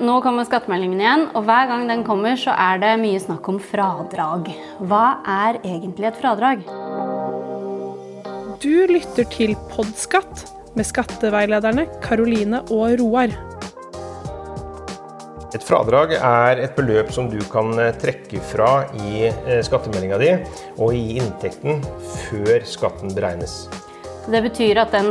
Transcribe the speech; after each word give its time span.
Nå 0.00 0.14
kommer 0.24 0.46
skattemeldingen 0.48 1.00
igjen, 1.02 1.22
og 1.36 1.44
hver 1.44 1.66
gang 1.68 1.82
den 1.90 2.02
kommer, 2.06 2.32
så 2.40 2.54
er 2.56 2.78
det 2.80 2.94
mye 3.02 3.18
snakk 3.20 3.44
om 3.52 3.58
fradrag. 3.60 4.46
Hva 4.80 5.20
er 5.28 5.58
egentlig 5.60 6.08
et 6.08 6.16
fradrag? 6.16 6.62
Du 8.62 8.88
lytter 8.88 9.28
til 9.28 9.52
Podskatt 9.74 10.46
med 10.72 10.88
skatteveilederne 10.88 11.84
Karoline 12.00 12.62
og 12.72 12.96
Roar. 13.02 13.36
Et 15.52 15.68
fradrag 15.68 16.16
er 16.16 16.64
et 16.64 16.72
beløp 16.78 17.12
som 17.12 17.28
du 17.28 17.36
kan 17.52 17.74
eh, 17.82 17.92
trekke 18.00 18.40
fra 18.54 18.86
i 19.04 19.26
eh, 19.28 19.60
skattemeldinga 19.66 20.22
di 20.22 20.32
og 20.78 20.96
i 20.96 21.18
inntekten 21.20 21.84
før 22.30 22.64
skatten 22.64 23.12
beregnes. 23.12 23.66
Det 24.30 24.42
betyr 24.44 24.78
at 24.78 24.92
den, 24.94 25.10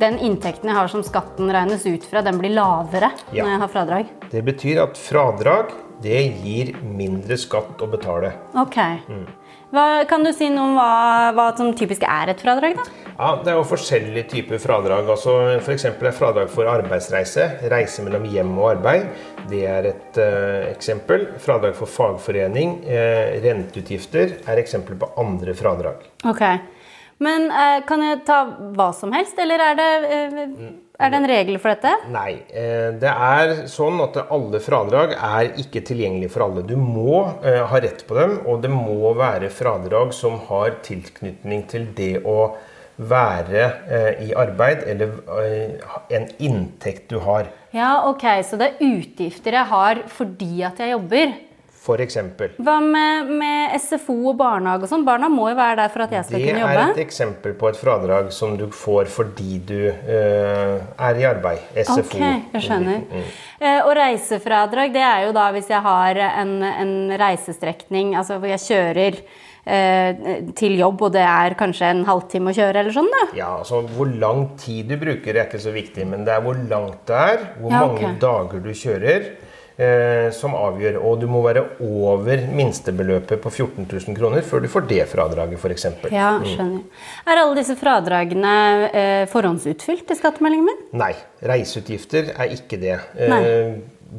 den, 0.00 0.14
inntekten 0.24 0.70
jeg 0.70 0.78
har 0.78 0.88
som 0.88 1.02
skatten 1.04 1.50
regnes 1.52 1.84
ut 1.84 2.06
fra, 2.08 2.22
den 2.24 2.38
blir 2.40 2.54
lavere 2.56 3.10
ja. 3.28 3.42
når 3.42 3.50
jeg 3.52 3.60
har 3.62 3.72
fradrag? 3.74 4.14
Det 4.32 4.44
betyr 4.46 4.80
at 4.86 5.00
fradrag 5.00 5.74
det 6.02 6.20
gir 6.44 6.72
mindre 6.80 7.36
skatt 7.40 7.82
å 7.82 7.88
betale. 7.90 8.30
Ok. 8.56 8.78
Mm. 9.10 9.26
Hva, 9.74 9.84
kan 10.08 10.22
du 10.24 10.30
si 10.32 10.46
noe 10.48 10.64
om 10.70 10.78
hva, 10.78 11.32
hva, 11.36 11.48
som 11.58 11.74
typisk 11.76 12.06
er 12.08 12.32
et 12.32 12.40
fradrag? 12.40 12.78
da? 12.78 12.86
Ja, 13.18 13.32
Det 13.42 13.50
er 13.52 13.58
jo 13.58 13.66
forskjellige 13.68 14.28
typer 14.30 14.62
fradrag. 14.62 15.10
altså 15.10 15.34
F.eks. 15.58 15.84
er 15.90 16.14
fradrag 16.16 16.48
for 16.54 16.70
arbeidsreise. 16.70 17.50
Reise 17.68 18.06
mellom 18.06 18.24
hjem 18.30 18.54
og 18.56 18.70
arbeid. 18.76 19.10
Det 19.50 19.64
er 19.66 19.90
et 19.90 20.22
uh, 20.22 20.70
eksempel. 20.70 21.26
Fradrag 21.42 21.76
for 21.76 21.90
fagforening. 21.90 22.78
Uh, 22.86 23.36
renteutgifter 23.44 24.38
er 24.46 24.62
eksempler 24.62 25.02
på 25.02 25.12
andre 25.20 25.56
fradrag. 25.58 26.06
Okay. 26.24 26.62
Men 27.24 27.48
eh, 27.50 27.80
kan 27.86 28.02
jeg 28.04 28.20
ta 28.26 28.42
hva 28.76 28.92
som 28.94 29.12
helst, 29.16 29.38
eller 29.42 29.62
er 29.62 29.78
det, 29.78 29.88
eh, 30.06 30.38
er 30.98 31.10
det 31.10 31.18
en 31.18 31.28
regel 31.30 31.58
for 31.58 31.74
dette? 31.74 31.90
Nei. 32.14 32.38
Eh, 32.50 32.92
det 33.02 33.10
er 33.10 33.54
sånn 33.70 33.98
at 34.04 34.20
alle 34.28 34.60
fradrag 34.62 35.16
er 35.16 35.50
ikke 35.58 35.82
tilgjengelig 35.90 36.30
for 36.34 36.46
alle. 36.46 36.62
Du 36.66 36.76
må 36.78 37.24
eh, 37.42 37.64
ha 37.66 37.82
rett 37.82 38.04
på 38.06 38.18
dem, 38.18 38.38
og 38.46 38.62
det 38.62 38.70
må 38.70 39.12
være 39.18 39.50
fradrag 39.50 40.14
som 40.14 40.38
har 40.48 40.78
tilknytning 40.86 41.66
til 41.70 41.90
det 41.98 42.14
å 42.22 42.52
være 42.98 43.66
eh, 43.86 44.22
i 44.26 44.32
arbeid, 44.34 44.86
eller 44.90 45.18
eh, 45.42 45.90
en 46.14 46.30
inntekt 46.42 47.10
du 47.10 47.18
har. 47.22 47.50
Ja, 47.74 48.08
ok, 48.08 48.24
Så 48.46 48.56
det 48.58 48.72
er 48.72 48.86
utgifter 48.94 49.58
jeg 49.58 49.70
har 49.70 50.02
fordi 50.10 50.62
at 50.66 50.78
jeg 50.82 50.94
jobber? 50.94 51.34
f.eks. 51.88 52.18
Hva 52.58 52.76
med, 52.84 53.30
med, 53.40 53.74
SFO 53.80 54.16
og 54.32 54.36
barnehage 54.40 54.86
og 54.86 54.92
sånn? 54.92 55.06
Barna 55.06 55.30
må 55.32 55.48
jo 55.52 55.56
være 55.58 55.80
der 55.82 55.92
for 55.94 56.04
at 56.06 56.14
jeg 56.18 56.28
skal 56.28 56.38
det 56.38 56.46
kunne 56.48 56.62
jobbe? 56.62 56.76
Det 56.76 56.84
er 56.84 56.94
et 56.94 57.02
eksempel 57.04 57.56
på 57.58 57.70
et 57.70 57.80
fradrag 57.80 58.30
som 58.34 58.56
du 58.60 58.66
får 58.74 59.10
fordi 59.12 59.58
du 59.68 59.80
uh, 59.88 60.76
er 61.08 61.20
i 61.20 61.26
arbeid. 61.28 61.66
SFO. 61.74 61.98
Ok, 62.04 62.16
jeg 62.20 62.64
skjønner. 62.64 63.02
Mm. 63.08 63.34
Uh, 63.58 63.80
og 63.88 63.92
reisefradrag, 63.98 64.94
det 64.94 65.04
er 65.04 65.26
jo 65.26 65.34
da 65.36 65.50
hvis 65.56 65.70
jeg 65.72 65.84
har 65.84 66.22
en, 66.28 66.56
en 66.68 66.96
reisestrekning, 67.20 68.16
altså 68.18 68.38
hvor 68.38 68.52
jeg 68.52 68.64
kjører 68.68 69.20
uh, 69.68 70.52
til 70.58 70.78
jobb, 70.78 71.04
og 71.08 71.12
det 71.16 71.24
er 71.24 71.56
kanskje 71.58 71.92
en 71.92 72.04
halvtime 72.08 72.52
å 72.52 72.58
kjøre, 72.58 72.84
eller 72.84 72.94
sånn? 72.94 73.10
da? 73.14 73.26
Ja, 73.38 73.50
altså 73.60 73.82
Hvor 73.96 74.10
lang 74.10 74.46
tid 74.60 74.92
du 74.92 74.96
bruker 75.00 75.34
er 75.34 75.46
ikke 75.46 75.62
så 75.62 75.74
viktig, 75.74 76.06
men 76.08 76.24
det 76.28 76.36
er 76.36 76.44
hvor 76.44 76.58
langt 76.70 77.04
det 77.08 77.20
er, 77.34 77.46
hvor 77.58 77.74
ja, 77.74 77.84
okay. 77.84 78.08
mange 78.08 78.22
dager 78.22 78.64
du 78.64 78.72
kjører 78.72 79.28
eh, 79.28 79.46
som 80.34 80.56
avgjør. 80.58 80.96
Og 81.06 81.20
du 81.22 81.28
må 81.30 81.38
være 81.44 81.62
over 81.86 82.40
minstebeløpet 82.50 83.38
på 83.38 83.52
14 83.52 83.84
000 83.86 84.16
kroner 84.18 84.42
før 84.42 84.64
du 84.64 84.70
får 84.72 84.88
det 84.90 85.04
fradraget, 85.10 85.60
f.eks. 85.60 85.86
Ja, 86.10 86.32
mm. 86.40 86.48
skjønner. 86.50 87.04
Er 87.28 87.42
alle 87.44 87.58
disse 87.60 87.76
fradragene 87.78 88.54
eh, 88.88 89.22
forhåndsutfylt 89.30 90.10
i 90.10 90.18
skattemeldingen 90.18 90.66
min? 90.66 90.82
Nei. 90.98 91.12
Reiseutgifter 91.46 92.32
er 92.34 92.56
ikke 92.56 92.80
det. 92.82 92.98
Eh, 93.14 93.78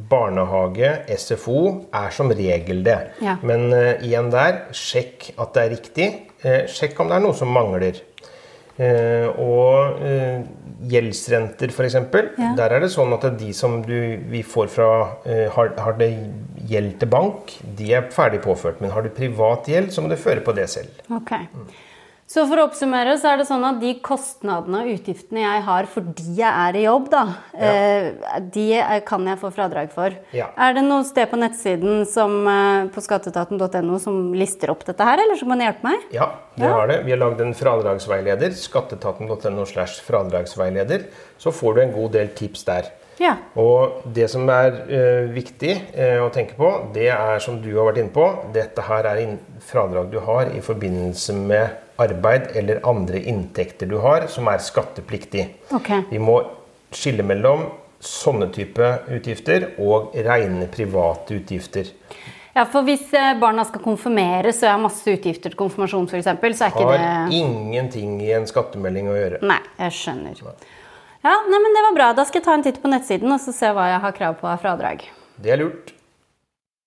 barnehage, 0.09 0.91
SFO 1.17 1.61
er 1.91 2.11
som 2.15 2.31
regel 2.31 2.83
det. 2.85 2.99
Ja. 3.25 3.35
Men 3.41 3.71
uh, 3.73 3.97
igjen 4.05 4.29
der, 4.33 4.67
sjekk 4.75 5.31
at 5.33 5.55
det 5.55 5.63
er 5.63 5.73
riktig. 5.73 6.09
Uh, 6.45 6.61
sjekk 6.69 7.01
om 7.01 7.09
det 7.09 7.17
er 7.17 7.25
noe 7.25 7.37
som 7.37 7.51
mangler. 7.53 8.03
Og 8.79 9.97
gjeldsrenter, 10.87 11.73
f.eks. 11.73 11.95
Ja. 12.39 12.53
Der 12.57 12.75
er 12.75 12.83
det 12.83 12.91
sånn 12.93 13.11
at 13.15 13.25
de 13.39 13.51
som 13.55 13.79
du, 13.85 13.97
vi 14.31 14.43
får 14.47 14.71
fra 14.71 14.89
uh, 15.25 15.45
har, 15.55 15.73
har, 15.81 15.97
det 15.99 16.09
gjeld 16.69 16.95
til 17.01 17.11
bank, 17.11 17.53
de 17.79 17.91
er 17.97 18.07
ferdig 18.13 18.41
påført. 18.45 18.79
Men 18.83 18.93
har 18.95 19.03
du 19.03 19.11
privat 19.13 19.67
gjeld, 19.69 19.91
så 19.93 20.03
må 20.03 20.11
du 20.11 20.17
føre 20.19 20.43
på 20.45 20.55
det 20.57 20.69
selv. 20.71 21.03
Okay. 21.19 21.49
Mm. 21.53 21.69
Så 22.29 22.43
for 22.45 22.61
å 22.61 22.67
oppsummere 22.67 23.15
så 23.17 23.31
er 23.31 23.39
det 23.41 23.47
sånn 23.49 23.63
at 23.65 23.79
de 23.81 23.95
kostnadene 24.05 24.83
og 24.83 24.91
utgiftene 24.93 25.41
jeg 25.41 25.63
har 25.65 25.87
fordi 25.89 26.35
jeg 26.37 26.49
er 26.49 26.77
i 26.77 26.83
jobb, 26.83 27.07
da, 27.09 27.23
ja. 27.57 27.71
eh, 27.71 28.43
de 28.53 28.65
kan 29.07 29.25
jeg 29.25 29.39
få 29.41 29.49
fradrag 29.55 29.89
for. 29.95 30.13
Ja. 30.37 30.51
Er 30.53 30.77
det 30.77 30.83
noe 30.85 31.07
sted 31.07 31.25
på 31.31 31.39
nettsiden 31.41 32.03
som, 32.09 32.37
eh, 32.45 32.85
på 32.93 33.01
skatteetaten.no 33.01 33.97
som 34.03 34.21
lister 34.37 34.69
opp 34.69 34.85
dette 34.85 35.09
her, 35.09 35.23
eller 35.23 35.41
som 35.41 35.49
kan 35.55 35.65
hjelpe 35.65 35.89
meg? 35.89 36.05
Ja, 36.13 36.29
det 36.53 36.69
har 36.69 36.93
det. 36.93 37.01
Vi 37.07 37.15
har 37.15 37.23
lagd 37.23 37.41
en 37.41 37.57
fradragsveileder. 37.57 38.53
Skatteetaten.no 38.61 39.65
slash 39.65 40.03
fradragsveileder. 40.05 41.09
Så 41.41 41.55
får 41.55 41.75
du 41.79 41.85
en 41.87 41.97
god 41.97 42.13
del 42.13 42.29
tips 42.37 42.67
der. 42.69 42.93
Ja. 43.19 43.35
Og 43.59 44.05
det 44.15 44.29
som 44.31 44.47
er 44.51 44.77
uh, 44.87 45.27
viktig 45.35 45.73
uh, 45.91 46.23
å 46.23 46.29
tenke 46.33 46.55
på, 46.59 46.69
det 46.95 47.09
er 47.11 47.43
som 47.43 47.59
du 47.61 47.69
har 47.75 47.89
vært 47.89 48.01
inne 48.03 48.15
på, 48.15 48.27
dette 48.55 48.85
her 48.87 49.09
er 49.11 49.35
fradrag 49.67 50.09
du 50.13 50.21
har 50.23 50.53
i 50.55 50.63
forbindelse 50.63 51.35
med 51.35 51.85
arbeid 51.99 52.55
eller 52.55 52.79
andre 52.87 53.19
inntekter 53.27 53.89
du 53.91 53.97
har 54.03 54.29
som 54.31 54.47
er 54.47 54.63
skattepliktig. 54.63 55.49
Okay. 55.75 56.05
Vi 56.09 56.21
må 56.23 56.39
skille 56.95 57.25
mellom 57.27 57.67
sånne 57.99 58.47
type 58.55 58.89
utgifter 59.11 59.73
og 59.83 60.15
rene 60.15 60.69
private 60.71 61.41
utgifter. 61.41 61.91
Ja, 62.55 62.65
for 62.65 62.83
Hvis 62.87 63.11
eh, 63.13 63.33
barna 63.39 63.63
skal 63.67 63.83
konfirmeres 63.83 64.61
og 64.63 64.67
jeg 64.67 64.73
har 64.73 64.81
masse 64.81 65.11
utgifter 65.11 65.51
til 65.51 65.59
konfirmasjon 65.59 66.07
f.eks., 66.09 66.25
så 66.25 66.65
er 66.65 66.73
ikke 66.73 66.87
det 66.89 66.99
Har 66.99 67.35
ingenting 67.35 68.17
i 68.25 68.31
en 68.35 68.47
skattemelding 68.49 69.11
å 69.11 69.15
gjøre. 69.15 69.41
Nei, 69.47 69.59
jeg 69.83 69.97
skjønner. 69.99 70.41
Ja, 71.21 71.35
nei, 71.51 71.59
men 71.59 71.73
Det 71.75 71.81
var 71.83 71.95
bra. 71.95 72.09
Da 72.15 72.25
skal 72.25 72.39
jeg 72.39 72.45
ta 72.47 72.53
en 72.55 72.63
titt 72.63 72.81
på 72.81 72.91
nettsiden 72.91 73.31
og 73.35 73.41
se 73.43 73.71
hva 73.75 73.89
jeg 73.91 74.03
har 74.05 74.15
krav 74.15 74.37
på 74.39 74.47
av 74.47 74.61
fradrag. 74.63 75.03
Det 75.39 75.51
er 75.55 75.59
lurt. 75.63 75.93